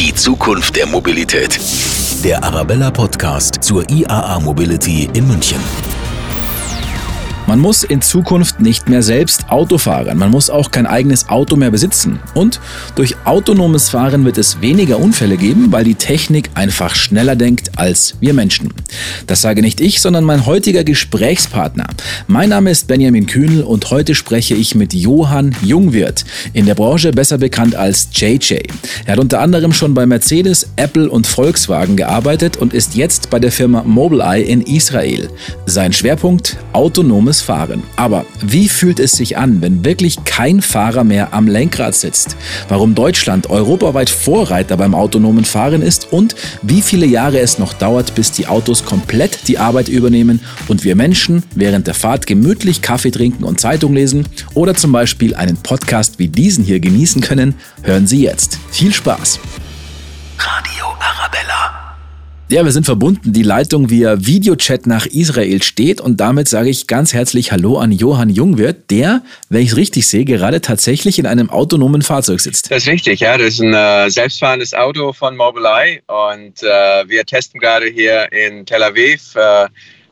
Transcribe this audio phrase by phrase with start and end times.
[0.00, 1.60] Die Zukunft der Mobilität.
[2.24, 5.60] Der Arabella Podcast zur IAA Mobility in München.
[7.50, 10.16] Man muss in Zukunft nicht mehr selbst Auto fahren.
[10.18, 12.20] Man muss auch kein eigenes Auto mehr besitzen.
[12.32, 12.60] Und
[12.94, 18.14] durch autonomes Fahren wird es weniger Unfälle geben, weil die Technik einfach schneller denkt als
[18.20, 18.72] wir Menschen.
[19.26, 21.88] Das sage nicht ich, sondern mein heutiger Gesprächspartner.
[22.28, 27.10] Mein Name ist Benjamin Kühnel und heute spreche ich mit Johann Jungwirth, in der Branche
[27.10, 28.58] besser bekannt als JJ.
[29.06, 33.40] Er hat unter anderem schon bei Mercedes, Apple und Volkswagen gearbeitet und ist jetzt bei
[33.40, 35.28] der Firma Mobileye in Israel.
[35.66, 37.82] Sein Schwerpunkt autonomes Fahren.
[37.96, 42.36] Aber wie fühlt es sich an, wenn wirklich kein Fahrer mehr am Lenkrad sitzt?
[42.68, 48.14] Warum Deutschland europaweit Vorreiter beim autonomen Fahren ist und wie viele Jahre es noch dauert,
[48.14, 53.10] bis die Autos komplett die Arbeit übernehmen und wir Menschen während der Fahrt gemütlich Kaffee
[53.10, 58.06] trinken und Zeitung lesen oder zum Beispiel einen Podcast wie diesen hier genießen können, hören
[58.06, 58.58] Sie jetzt.
[58.70, 59.40] Viel Spaß!
[60.38, 61.79] Radio Arabella.
[62.50, 63.32] Ja, wir sind verbunden.
[63.32, 67.92] Die Leitung via Videochat nach Israel steht und damit sage ich ganz herzlich Hallo an
[67.92, 72.68] Johann Jungwirth, der, wenn ich es richtig sehe, gerade tatsächlich in einem autonomen Fahrzeug sitzt.
[72.72, 73.38] Das ist richtig, ja.
[73.38, 78.66] Das ist ein äh, selbstfahrendes Auto von Mobileye und äh, wir testen gerade hier in
[78.66, 79.68] Tel Aviv äh,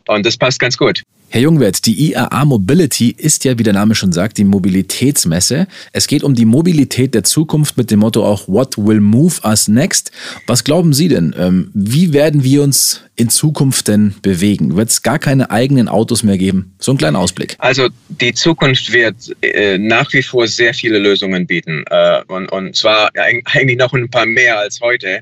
[0.06, 1.03] und das passt ganz gut.
[1.31, 5.67] Herr Jungwirth, die IAA Mobility ist ja, wie der Name schon sagt, die Mobilitätsmesse.
[5.93, 9.69] Es geht um die Mobilität der Zukunft mit dem Motto auch What will move us
[9.69, 10.11] next?
[10.47, 11.34] Was glauben Sie denn?
[11.39, 14.77] Ähm, wie werden wir uns in Zukunft denn bewegen?
[14.77, 16.73] Wird es gar keine eigenen Autos mehr geben?
[16.79, 17.56] So ein kleiner Ausblick.
[17.59, 22.75] Also die Zukunft wird äh, nach wie vor sehr viele Lösungen bieten äh, und, und
[22.75, 25.21] zwar eigentlich noch ein paar mehr als heute.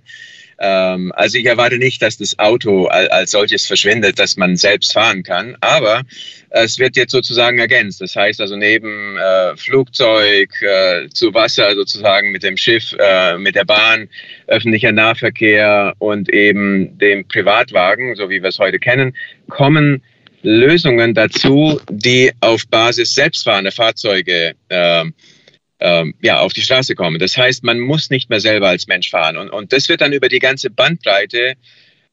[0.59, 5.23] Ähm, also ich erwarte nicht, dass das Auto als solches verschwindet, dass man selbst fahren
[5.23, 6.03] kann, aber
[6.51, 8.01] es wird jetzt sozusagen ergänzt.
[8.01, 13.55] Das heißt also neben äh, Flugzeug, äh, zu Wasser sozusagen mit dem Schiff, äh, mit
[13.55, 14.09] der Bahn,
[14.47, 19.15] öffentlicher Nahverkehr und eben dem Privatwagen, so wie wir es heute kennen,
[19.49, 20.03] kommen
[20.43, 25.05] Lösungen dazu, die auf Basis selbstfahrender Fahrzeuge äh,
[25.81, 27.19] ähm, ja, auf die Straße kommen.
[27.19, 29.37] Das heißt, man muss nicht mehr selber als Mensch fahren.
[29.37, 31.55] Und, und das wird dann über die ganze Bandbreite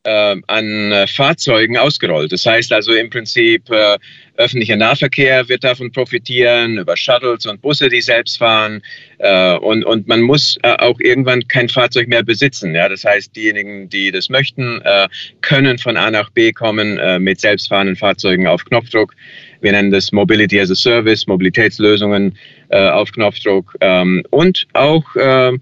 [0.04, 2.32] äh, an äh, Fahrzeugen ausgerollt.
[2.32, 3.98] Das heißt also im Prinzip, äh,
[4.36, 8.82] öffentlicher Nahverkehr wird davon profitieren, über Shuttles und Busse, die selbst fahren.
[9.20, 12.76] Äh, und, und man muss äh, auch irgendwann kein Fahrzeug mehr besitzen.
[12.76, 12.90] Ja?
[12.90, 15.08] Das heißt, diejenigen, die das möchten, äh,
[15.42, 19.16] können von A nach B kommen mit selbstfahrenden Fahrzeugen auf Knopfdruck.
[19.64, 22.38] Wir nennen das Mobility as a Service, Mobilitätslösungen
[22.70, 25.54] äh, auf Knopfdruck ähm, und auch äh,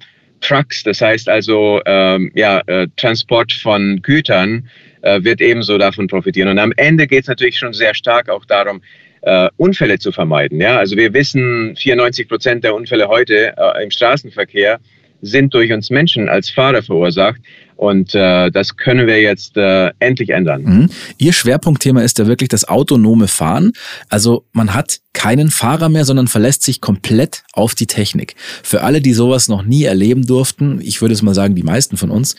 [0.41, 4.67] Trucks, das heißt also ähm, ja, äh, Transport von Gütern
[5.01, 6.49] äh, wird ebenso davon profitieren.
[6.49, 8.81] Und am Ende geht es natürlich schon sehr stark auch darum,
[9.21, 10.59] äh, Unfälle zu vermeiden.
[10.59, 10.77] Ja?
[10.77, 14.79] Also wir wissen, 94 Prozent der Unfälle heute äh, im Straßenverkehr
[15.21, 17.39] sind durch uns Menschen als Fahrer verursacht.
[17.81, 20.61] Und äh, das können wir jetzt äh, endlich ändern.
[20.61, 20.89] Mhm.
[21.17, 23.71] Ihr Schwerpunktthema ist ja wirklich das autonome Fahren.
[24.07, 28.35] Also man hat keinen Fahrer mehr, sondern verlässt sich komplett auf die Technik.
[28.61, 31.97] Für alle, die sowas noch nie erleben durften, ich würde es mal sagen, die meisten
[31.97, 32.35] von uns,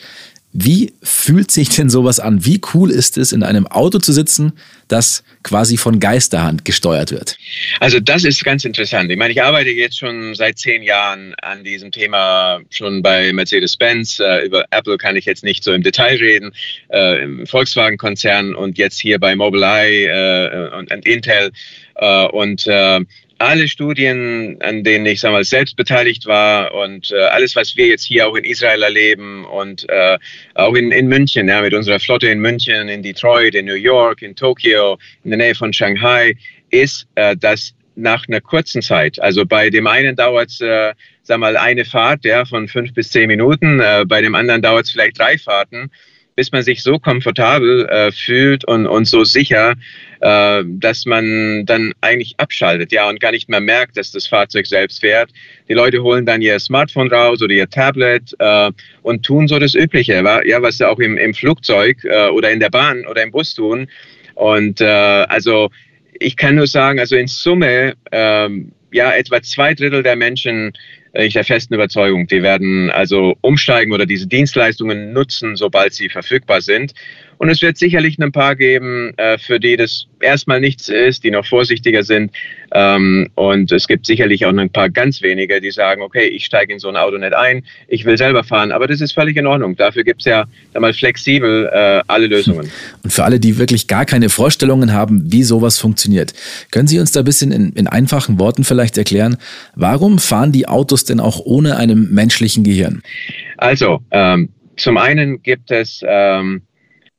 [0.55, 2.45] wie fühlt sich denn sowas an?
[2.45, 4.53] Wie cool ist es, in einem Auto zu sitzen,
[4.87, 7.37] das quasi von Geisterhand gesteuert wird?
[7.79, 9.11] Also das ist ganz interessant.
[9.11, 14.19] Ich meine, ich arbeite jetzt schon seit zehn Jahren an diesem Thema, schon bei Mercedes-Benz.
[14.19, 16.51] Äh, über Apple kann ich jetzt nicht so im Detail reden,
[16.89, 21.51] äh, im Volkswagen-Konzern und jetzt hier bei Mobileye äh, und, Intel.
[22.31, 22.67] Und
[23.43, 27.87] alle Studien, an denen ich sag mal, selbst beteiligt war und äh, alles, was wir
[27.87, 30.17] jetzt hier auch in Israel erleben und äh,
[30.55, 34.21] auch in, in München, ja, mit unserer Flotte in München, in Detroit, in New York,
[34.21, 36.35] in Tokio, in der Nähe von Shanghai,
[36.69, 41.37] ist, äh, dass nach einer kurzen Zeit, also bei dem einen dauert es, äh, sag
[41.39, 44.91] mal, eine Fahrt ja, von fünf bis zehn Minuten, äh, bei dem anderen dauert es
[44.91, 45.91] vielleicht drei Fahrten,
[46.35, 49.75] bis man sich so komfortabel äh, fühlt und, und so sicher,
[50.21, 54.65] äh, dass man dann eigentlich abschaltet, ja, und gar nicht mehr merkt, dass das Fahrzeug
[54.65, 55.31] selbst fährt.
[55.69, 58.71] Die Leute holen dann ihr Smartphone raus oder ihr Tablet äh,
[59.01, 62.59] und tun so das Übliche, ja, was sie auch im, im Flugzeug äh, oder in
[62.59, 63.87] der Bahn oder im Bus tun.
[64.35, 65.69] Und äh, also
[66.19, 70.73] ich kann nur sagen, also in Summe, ähm, ja, etwa zwei Drittel der Menschen
[71.13, 76.61] ich der festen Überzeugung, die werden also umsteigen oder diese Dienstleistungen nutzen, sobald sie verfügbar
[76.61, 76.93] sind.
[77.43, 81.29] Und es wird sicherlich ein paar geben, äh, für die das erstmal nichts ist, die
[81.29, 82.31] noch vorsichtiger sind.
[82.71, 86.71] Ähm, und es gibt sicherlich auch ein paar ganz wenige, die sagen, okay, ich steige
[86.71, 88.71] in so ein Auto nicht ein, ich will selber fahren.
[88.71, 89.75] Aber das ist völlig in Ordnung.
[89.75, 90.45] Dafür gibt es ja
[90.79, 92.71] mal flexibel äh, alle Lösungen.
[93.03, 96.31] Und für alle, die wirklich gar keine Vorstellungen haben, wie sowas funktioniert,
[96.71, 99.35] können Sie uns da ein bisschen in, in einfachen Worten vielleicht erklären,
[99.75, 103.01] warum fahren die Autos denn auch ohne einem menschlichen Gehirn?
[103.57, 104.47] Also, ähm,
[104.77, 106.61] zum einen gibt es ähm,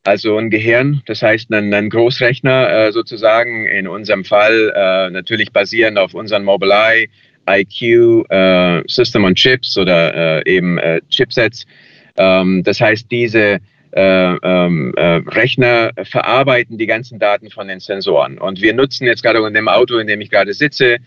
[0.04, 5.52] also ein Gehirn, das heißt einen, einen Großrechner äh, sozusagen, in unserem Fall äh, natürlich
[5.52, 7.08] basierend auf unseren Mobileye,
[7.48, 11.66] IQ, äh, System on Chips oder äh, eben äh, Chipsets.
[12.16, 13.60] Ähm, das heißt, diese
[13.92, 18.38] äh, ähm, äh, Rechner verarbeiten die ganzen Daten von den Sensoren.
[18.38, 20.98] Und wir nutzen jetzt gerade in dem Auto, in dem ich gerade sitze,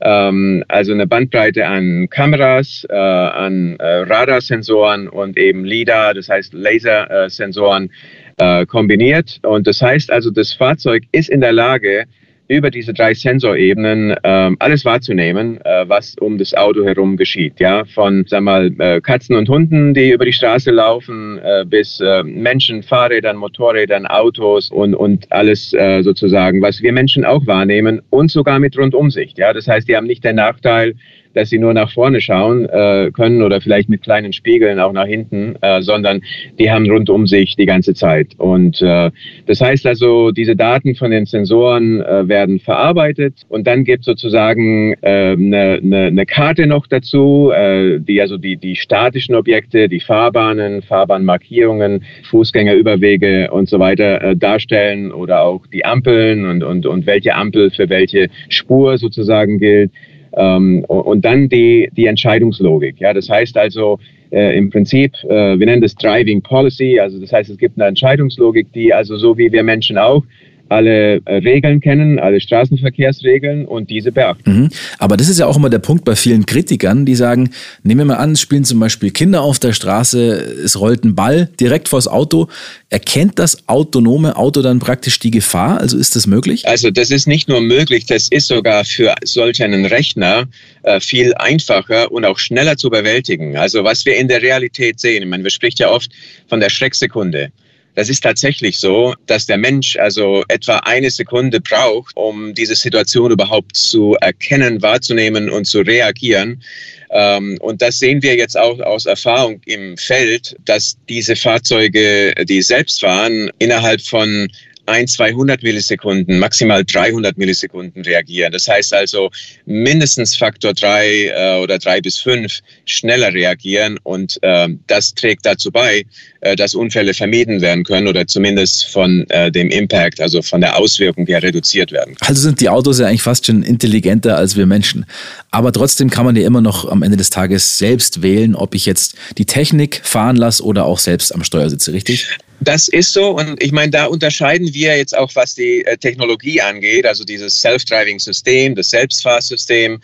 [0.00, 6.52] ähm, also eine Bandbreite an Kameras, äh, an äh, Radarsensoren und eben LIDAR, das heißt
[6.52, 7.92] Lasersensoren
[8.38, 9.40] äh, kombiniert.
[9.42, 12.06] Und das heißt also, das Fahrzeug ist in der Lage,
[12.52, 17.58] über diese drei Sensorebenen ähm, alles wahrzunehmen, äh, was um das Auto herum geschieht.
[17.60, 22.00] Ja, von sag mal äh, Katzen und Hunden, die über die Straße laufen, äh, bis
[22.00, 28.02] äh, Menschen, Fahrrädern, Motorrädern, Autos und und alles äh, sozusagen, was wir Menschen auch wahrnehmen
[28.10, 29.38] und sogar mit Rundumsicht.
[29.38, 30.94] Ja, das heißt, die haben nicht den Nachteil,
[31.34, 35.06] dass sie nur nach vorne schauen äh, können oder vielleicht mit kleinen Spiegeln auch nach
[35.06, 36.22] hinten, äh, sondern
[36.58, 38.34] die haben rund um sich die ganze Zeit.
[38.38, 39.10] Und äh,
[39.46, 44.94] das heißt also, diese Daten von den Sensoren äh, werden verarbeitet und dann gibt sozusagen
[45.02, 50.00] eine äh, ne, ne Karte noch dazu, äh, die also die, die statischen Objekte, die
[50.00, 57.06] Fahrbahnen, Fahrbahnmarkierungen, Fußgängerüberwege und so weiter äh, darstellen oder auch die Ampeln und, und, und
[57.06, 59.90] welche Ampel für welche Spur sozusagen gilt.
[60.34, 63.00] Ähm, und dann die, die Entscheidungslogik.
[63.00, 63.98] Ja, das heißt also
[64.30, 67.88] äh, im Prinzip, äh, wir nennen das Driving Policy, also das heißt, es gibt eine
[67.88, 70.24] Entscheidungslogik, die also so wie wir Menschen auch
[70.68, 74.62] alle äh, Regeln kennen, alle Straßenverkehrsregeln und diese beachten.
[74.62, 74.68] Mhm.
[74.98, 77.50] Aber das ist ja auch immer der Punkt bei vielen Kritikern, die sagen,
[77.82, 80.32] nehmen wir mal an, es spielen zum Beispiel Kinder auf der Straße,
[80.64, 82.48] es rollt ein Ball direkt vors Auto.
[82.88, 85.80] Erkennt das autonome Auto dann praktisch die Gefahr?
[85.80, 86.66] Also ist das möglich?
[86.66, 90.46] Also das ist nicht nur möglich, das ist sogar für solch einen Rechner
[90.82, 93.56] äh, viel einfacher und auch schneller zu bewältigen.
[93.56, 96.10] Also was wir in der Realität sehen, ich meine, wir sprechen ja oft
[96.48, 97.50] von der Schrecksekunde.
[97.94, 103.30] Das ist tatsächlich so, dass der Mensch also etwa eine Sekunde braucht, um diese Situation
[103.30, 106.62] überhaupt zu erkennen, wahrzunehmen und zu reagieren.
[107.10, 112.62] Ähm, und das sehen wir jetzt auch aus Erfahrung im Feld, dass diese Fahrzeuge, die
[112.62, 114.48] selbst fahren, innerhalb von
[114.86, 118.52] ein, 200 Millisekunden, maximal 300 Millisekunden reagieren.
[118.52, 119.30] Das heißt also
[119.64, 125.70] mindestens Faktor drei äh, oder drei bis fünf schneller reagieren und äh, das trägt dazu
[125.70, 126.04] bei,
[126.40, 130.76] äh, dass Unfälle vermieden werden können oder zumindest von äh, dem Impact, also von der
[130.76, 132.16] Auswirkung her reduziert werden.
[132.20, 135.06] Also sind die Autos ja eigentlich fast schon intelligenter als wir Menschen.
[135.50, 138.86] Aber trotzdem kann man ja immer noch am Ende des Tages selbst wählen, ob ich
[138.86, 142.38] jetzt die Technik fahren lasse oder auch selbst am Steuer sitze, richtig?
[142.62, 146.60] Das ist so und ich meine, da unterscheiden wir jetzt auch, was die äh, Technologie
[146.60, 150.00] angeht, also dieses Self-Driving-System, das Selbstfahrsystem,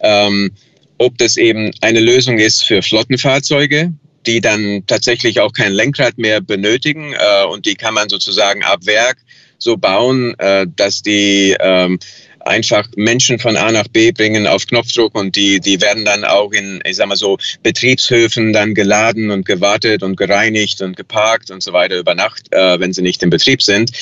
[0.00, 0.50] ähm,
[0.98, 3.94] ob das eben eine Lösung ist für Flottenfahrzeuge,
[4.26, 8.80] die dann tatsächlich auch kein Lenkrad mehr benötigen äh, und die kann man sozusagen ab
[8.84, 9.16] Werk
[9.56, 11.98] so bauen, äh, dass die ähm,
[12.44, 16.52] einfach Menschen von A nach B bringen auf Knopfdruck und die, die werden dann auch
[16.52, 21.62] in, ich sag mal so, Betriebshöfen dann geladen und gewartet und gereinigt und geparkt und
[21.62, 23.92] so weiter über Nacht, äh, wenn sie nicht im Betrieb sind.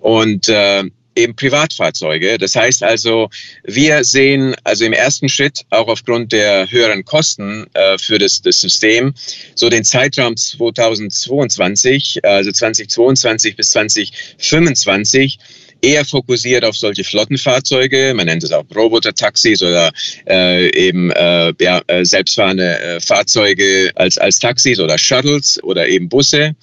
[0.00, 0.84] Und äh,
[1.16, 2.38] eben Privatfahrzeuge.
[2.38, 3.30] Das heißt also,
[3.64, 8.60] wir sehen also im ersten Schritt auch aufgrund der höheren Kosten äh, für das, das
[8.60, 9.14] System
[9.54, 15.38] so den Zeitraum 2022, also 2022 bis 2025
[15.82, 19.92] eher fokussiert auf solche Flottenfahrzeuge, man nennt es auch Roboter-Taxis oder
[20.28, 26.08] äh, eben äh, ja, äh, selbstfahrende äh, Fahrzeuge als, als Taxis oder Shuttles oder eben
[26.08, 26.54] Busse.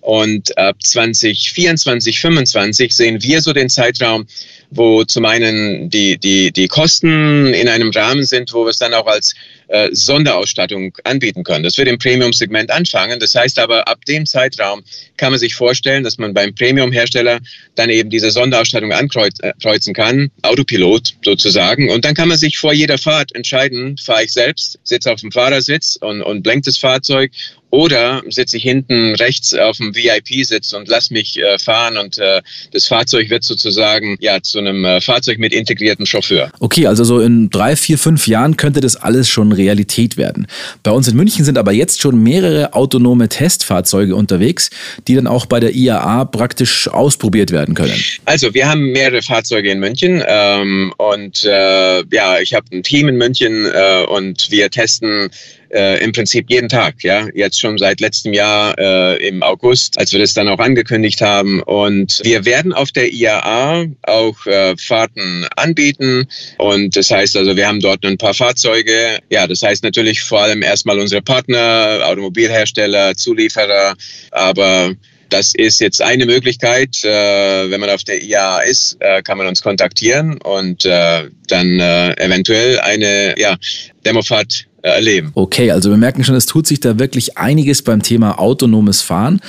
[0.00, 4.26] Und ab 2024, 2025 sehen wir so den Zeitraum,
[4.70, 8.94] wo zum einen die, die, die Kosten in einem Rahmen sind, wo wir es dann
[8.94, 9.34] auch als
[9.68, 11.64] äh, Sonderausstattung anbieten können.
[11.64, 13.18] Das wird im Premium-Segment anfangen.
[13.18, 14.82] Das heißt aber, ab dem Zeitraum
[15.16, 17.40] kann man sich vorstellen, dass man beim Premium-Hersteller
[17.74, 21.90] dann eben diese Sonderausstattung ankreuzen kann, Autopilot sozusagen.
[21.90, 25.32] Und dann kann man sich vor jeder Fahrt entscheiden, fahre ich selbst, sitze auf dem
[25.32, 27.32] Fahrersitz und, und blenkt das Fahrzeug
[27.70, 32.40] oder sitze ich hinten rechts auf dem VIP-Sitz und lass mich äh, fahren und äh,
[32.72, 36.50] das Fahrzeug wird sozusagen ja zu einem äh, Fahrzeug mit integriertem Chauffeur.
[36.60, 40.46] Okay, also so in drei, vier, fünf Jahren könnte das alles schon Realität werden.
[40.82, 44.70] Bei uns in München sind aber jetzt schon mehrere autonome Testfahrzeuge unterwegs,
[45.08, 47.94] die dann auch bei der IAA praktisch ausprobiert werden können.
[48.24, 53.08] Also wir haben mehrere Fahrzeuge in München ähm, und äh, ja, ich habe ein Team
[53.08, 55.30] in München äh, und wir testen
[55.70, 60.12] äh, im Prinzip jeden Tag, ja, jetzt schon seit letztem Jahr äh, im August, als
[60.12, 61.62] wir das dann auch angekündigt haben.
[61.62, 66.26] Und wir werden auf der IAA auch äh, Fahrten anbieten.
[66.58, 69.18] Und das heißt also, wir haben dort ein paar Fahrzeuge.
[69.30, 73.94] Ja, das heißt natürlich vor allem erstmal unsere Partner, Automobilhersteller, Zulieferer,
[74.30, 74.94] aber
[75.28, 77.04] das ist jetzt eine Möglichkeit.
[77.04, 81.80] Äh, wenn man auf der IAA ist, äh, kann man uns kontaktieren und äh, dann
[81.80, 83.56] eventuell eine ja,
[84.04, 85.30] Demofahrt erleben.
[85.34, 89.40] Okay, also wir merken schon, es tut sich da wirklich einiges beim Thema autonomes Fahren.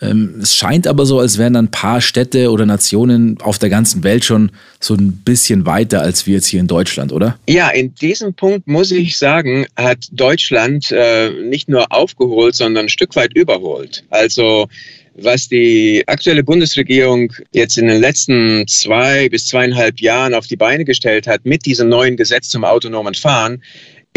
[0.00, 3.68] Ähm, es scheint aber so, als wären dann ein paar Städte oder Nationen auf der
[3.68, 4.50] ganzen Welt schon
[4.80, 7.38] so ein bisschen weiter als wir jetzt hier in Deutschland, oder?
[7.48, 12.88] Ja, in diesem Punkt muss ich sagen, hat Deutschland äh, nicht nur aufgeholt, sondern ein
[12.88, 14.04] Stück weit überholt.
[14.10, 14.68] Also
[15.18, 20.84] was die aktuelle Bundesregierung jetzt in den letzten zwei bis zweieinhalb Jahren auf die Beine
[20.84, 23.62] gestellt hat mit diesem neuen Gesetz zum autonomen Fahren,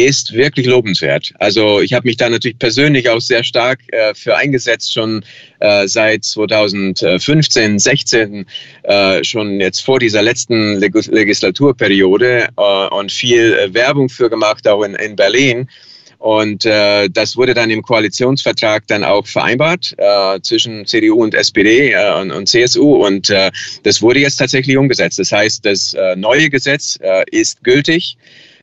[0.05, 1.33] ist wirklich lobenswert.
[1.39, 5.23] Also ich habe mich da natürlich persönlich auch sehr stark äh, für eingesetzt, schon
[5.59, 8.45] äh, seit 2015, 16,
[8.83, 14.67] äh, schon jetzt vor dieser letzten Leg Legislaturperiode äh, und viel äh, Werbung für gemacht,
[14.67, 15.67] auch in, in Berlin.
[16.19, 21.93] Und äh, das wurde dann im Koalitionsvertrag dann auch vereinbart äh, zwischen CDU und SPD
[21.93, 23.05] äh, und, und, CSU.
[23.05, 23.51] Und äh,
[23.83, 25.17] das wurde jetzt tatsächlich umgesetzt.
[25.17, 28.17] Das heißt, das äh, neue Gesetz äh, ist gültig.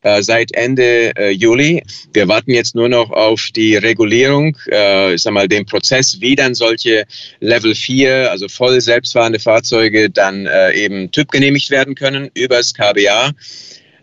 [0.06, 1.82] Äh, seit Ende äh, Juli.
[2.12, 6.36] Wir warten jetzt nur noch auf die Regulierung, äh, ich sag mal, den Prozess, wie
[6.36, 7.06] dann solche
[7.40, 13.32] Level 4, also voll selbstfahrende Fahrzeuge dann eben TÜV genehmigt werden können übers KBA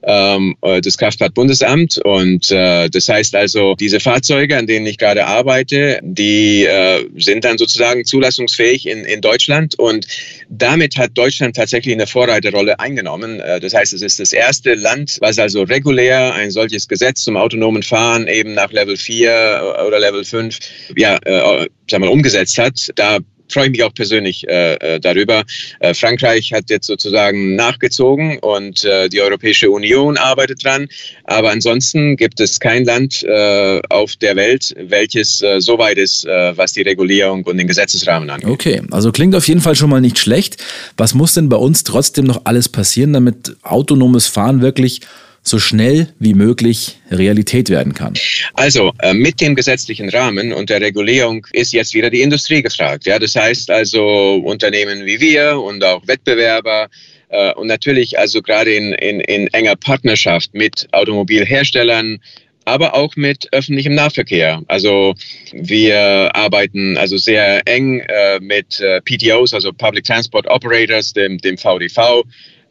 [0.05, 1.99] ähm, äh, das Kraftfahrtbundesamt.
[2.03, 7.43] Und äh, das heißt also, diese Fahrzeuge, an denen ich gerade arbeite, die äh, sind
[7.43, 9.77] dann sozusagen zulassungsfähig in, in Deutschland.
[9.79, 10.07] Und
[10.49, 13.39] damit hat Deutschland tatsächlich eine Vorreiterrolle eingenommen.
[13.39, 17.37] Äh, das heißt, es ist das erste Land, was also regulär ein solches Gesetz zum
[17.37, 20.59] autonomen Fahren eben nach Level 4 oder Level 5
[20.95, 22.89] ja, äh, sagen wir, umgesetzt hat.
[22.95, 23.19] Da
[23.53, 25.43] freue ich mich auch persönlich äh, äh, darüber.
[25.79, 30.87] Äh, Frankreich hat jetzt sozusagen nachgezogen und äh, die Europäische Union arbeitet dran.
[31.25, 36.25] Aber ansonsten gibt es kein Land äh, auf der Welt, welches äh, so weit ist,
[36.25, 38.49] was die Regulierung und den Gesetzesrahmen angeht.
[38.49, 40.57] Okay, also klingt auf jeden Fall schon mal nicht schlecht.
[40.97, 45.01] Was muss denn bei uns trotzdem noch alles passieren, damit autonomes Fahren wirklich
[45.43, 48.13] so schnell wie möglich Realität werden kann?
[48.53, 53.05] Also äh, mit dem gesetzlichen Rahmen und der Regulierung ist jetzt wieder die Industrie gefragt.
[53.05, 56.89] Ja, das heißt also Unternehmen wie wir und auch Wettbewerber
[57.29, 62.19] äh, und natürlich also gerade in, in, in enger Partnerschaft mit Automobilherstellern,
[62.65, 64.61] aber auch mit öffentlichem Nahverkehr.
[64.67, 65.15] Also
[65.51, 71.57] wir arbeiten also sehr eng äh, mit äh, PTOs, also Public Transport Operators, dem, dem
[71.57, 72.23] VDV,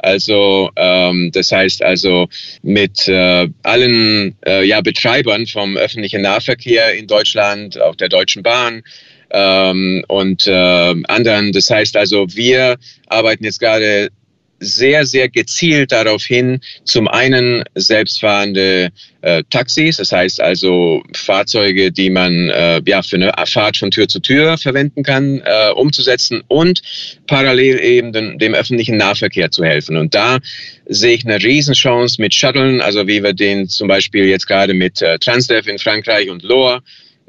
[0.02, 2.28] also ähm, das heißt also
[2.62, 8.82] mit äh, allen äh, ja, Betreibern vom öffentlichen Nahverkehr in Deutschland, auch der Deutschen Bahn
[9.30, 11.52] ähm, und äh, anderen.
[11.52, 14.10] Das heißt also, wir arbeiten jetzt gerade
[14.62, 18.90] sehr, sehr gezielt darauf hin, zum einen selbstfahrende
[19.22, 24.08] äh, Taxis, das heißt also Fahrzeuge, die man äh, ja für eine Fahrt von Tür
[24.08, 26.82] zu Tür verwenden kann, äh, umzusetzen und
[27.26, 29.96] parallel eben dem, dem öffentlichen Nahverkehr zu helfen.
[29.96, 30.38] Und da
[30.86, 35.02] sehe ich eine Riesenchance mit Shuttlen, also wie wir den zum Beispiel jetzt gerade mit
[35.02, 36.82] äh, Transdev in Frankreich und Lohr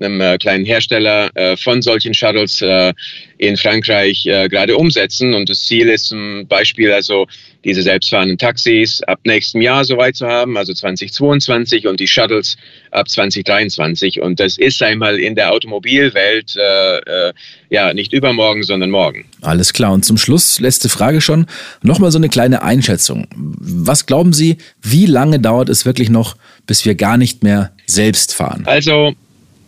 [0.04, 2.94] einem äh, kleinen Hersteller äh, von solchen Shuttles äh,
[3.38, 5.34] in Frankreich gerade umsetzen.
[5.34, 7.28] Und das Ziel ist zum Beispiel also
[7.64, 12.58] diese selbstfahrenden Taxis ab nächstem Jahr soweit zu haben, also 2022 und die Shuttles
[12.92, 14.22] ab 2023.
[14.22, 17.34] Und das ist einmal in der Automobilwelt äh, äh,
[17.70, 19.26] ja nicht übermorgen, sondern morgen.
[19.42, 19.94] Alles klar.
[19.94, 21.46] Und zum Schluss, letzte Frage schon,
[21.82, 23.28] nochmal so eine kleine Einschätzung.
[23.36, 26.36] Was glauben Sie, wie lange dauert es wirklich noch,
[26.68, 28.64] bis wir gar nicht mehr selbst fahren?
[28.66, 29.14] Also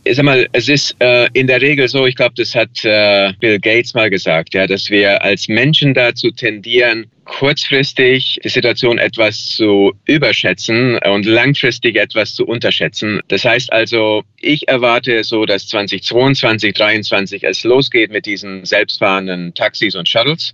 [0.07, 3.33] ich sag mal, es ist äh, in der Regel so, ich glaube, das hat äh,
[3.39, 9.47] Bill Gates mal gesagt, ja, dass wir als Menschen dazu tendieren, kurzfristig die Situation etwas
[9.47, 13.19] zu überschätzen und langfristig etwas zu unterschätzen.
[13.29, 19.95] Das heißt also, ich erwarte so, dass 2022, 2023 es losgeht mit diesen selbstfahrenden Taxis
[19.95, 20.53] und Shuttles.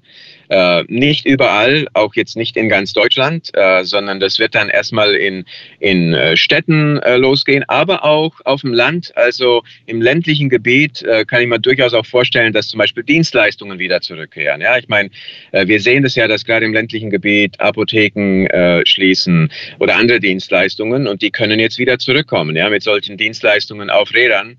[0.51, 5.15] Äh, nicht überall, auch jetzt nicht in ganz Deutschland, äh, sondern das wird dann erstmal
[5.15, 5.45] in,
[5.79, 11.23] in äh, Städten äh, losgehen, aber auch auf dem Land, also im ländlichen Gebiet äh,
[11.23, 14.59] kann ich mir durchaus auch vorstellen, dass zum Beispiel Dienstleistungen wieder zurückkehren.
[14.59, 15.09] Ja, ich meine,
[15.53, 18.47] wir sehen das ja, dass gerade im ländlichen Gebiet Apotheken
[18.85, 24.13] schließen oder andere Dienstleistungen und die können jetzt wieder zurückkommen, ja, mit solchen Dienstleistungen auf
[24.13, 24.57] Rädern.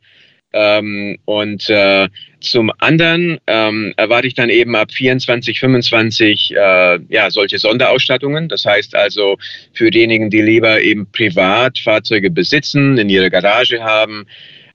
[0.53, 2.09] Ähm, und äh,
[2.41, 8.49] zum anderen ähm, erwarte ich dann eben ab 24, 25 äh, ja, solche Sonderausstattungen.
[8.49, 9.39] Das heißt also
[9.73, 14.27] für diejenigen, die lieber eben privat Fahrzeuge besitzen, in ihrer Garage haben,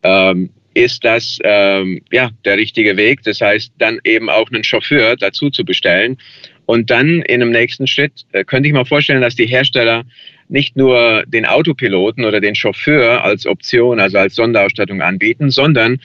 [0.04, 3.24] ähm, ist das ähm, ja, der richtige Weg.
[3.24, 6.18] Das heißt, dann eben auch einen Chauffeur dazu zu bestellen.
[6.66, 10.04] Und dann in einem nächsten Schritt äh, könnte ich mir vorstellen, dass die Hersteller
[10.50, 16.00] nicht nur den Autopiloten oder den Chauffeur als Option, also als Sonderausstattung anbieten, sondern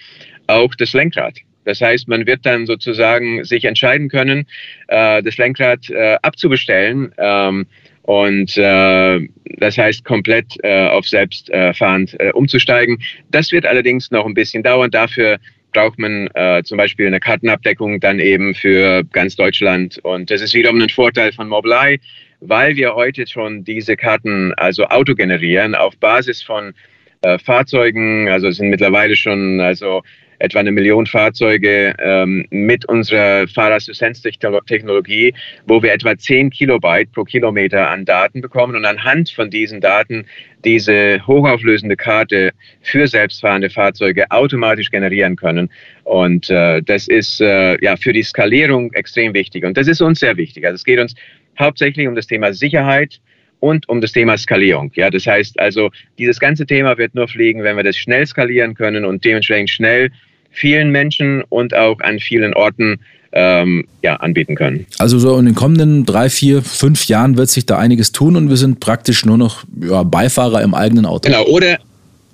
[0.46, 1.38] auch das Lenkrad.
[1.64, 4.46] Das heißt, man wird dann sozusagen sich entscheiden können,
[4.88, 7.12] äh, das Lenkrad äh, abzubestellen.
[7.18, 7.66] Ähm,
[8.02, 9.20] und äh,
[9.58, 12.98] das heißt, komplett auf selbstfahrend umzusteigen.
[13.30, 14.90] Das wird allerdings noch ein bisschen dauern.
[14.90, 15.38] Dafür
[15.72, 19.98] braucht man äh, zum Beispiel eine Kartenabdeckung dann eben für ganz Deutschland.
[20.02, 21.98] Und das ist wiederum ein Vorteil von Mobileye,
[22.42, 26.74] weil wir heute schon diese Karten also auto generieren auf Basis von
[27.22, 28.28] äh, Fahrzeugen.
[28.28, 30.02] Also es sind mittlerweile schon also
[30.42, 35.34] etwa eine Million Fahrzeuge ähm, mit unserer Fahrassistenztechnologie,
[35.66, 40.26] wo wir etwa 10 Kilobyte pro Kilometer an Daten bekommen und anhand von diesen Daten
[40.64, 45.70] diese hochauflösende Karte für selbstfahrende Fahrzeuge automatisch generieren können.
[46.02, 49.64] Und äh, das ist äh, ja für die Skalierung extrem wichtig.
[49.64, 50.64] Und das ist uns sehr wichtig.
[50.64, 51.14] Also es geht uns
[51.58, 53.20] hauptsächlich um das Thema Sicherheit
[53.60, 54.90] und um das Thema Skalierung.
[54.94, 58.74] Ja, das heißt also, dieses ganze Thema wird nur fliegen, wenn wir das schnell skalieren
[58.74, 60.10] können und dementsprechend schnell
[60.50, 62.98] vielen Menschen und auch an vielen Orten
[63.32, 64.86] ähm, ja, anbieten können.
[64.98, 68.50] Also so in den kommenden drei, vier, fünf Jahren wird sich da einiges tun und
[68.50, 71.28] wir sind praktisch nur noch ja, Beifahrer im eigenen Auto.
[71.28, 71.78] Genau, oder,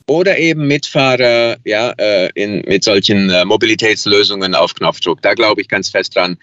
[0.07, 5.23] oder eben Mitfahrer ja, äh, in, mit solchen äh, Mobilitätslösungen auf Knopfdruck.
[5.23, 6.37] Da glaube ich ganz fest dran,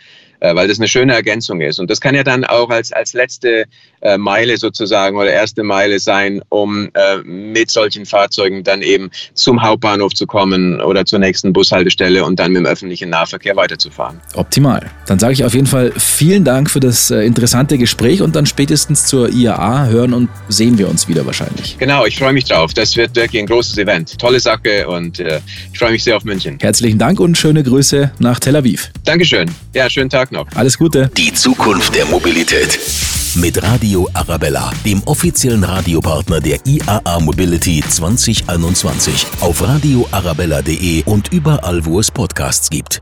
[0.53, 1.79] weil das eine schöne Ergänzung ist.
[1.79, 3.65] Und das kann ja dann auch als, als letzte
[4.01, 9.61] äh, Meile sozusagen oder erste Meile sein, um äh, mit solchen Fahrzeugen dann eben zum
[9.61, 14.19] Hauptbahnhof zu kommen oder zur nächsten Bushaltestelle und dann mit dem öffentlichen Nahverkehr weiterzufahren.
[14.35, 14.91] Optimal.
[15.07, 18.45] Dann sage ich auf jeden Fall vielen Dank für das äh, interessante Gespräch und dann
[18.45, 21.77] spätestens zur IAA hören und sehen wir uns wieder wahrscheinlich.
[21.79, 22.73] Genau, ich freue mich drauf.
[22.73, 24.19] Das wird wirklich ein großes Event.
[24.19, 25.39] Tolle Sache und äh,
[25.73, 26.57] ich freue mich sehr auf München.
[26.61, 28.91] Herzlichen Dank und schöne Grüße nach Tel Aviv.
[29.03, 29.49] Dankeschön.
[29.73, 30.34] Ja, schönen Tag noch.
[30.55, 31.09] Alles Gute.
[31.17, 32.79] Die Zukunft der Mobilität.
[33.35, 39.27] Mit Radio Arabella, dem offiziellen Radiopartner der IAA Mobility 2021.
[39.41, 43.01] Auf radioarabella.de und überall, wo es Podcasts gibt.